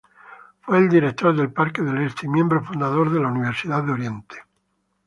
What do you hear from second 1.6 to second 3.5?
del Este y miembro fundador de la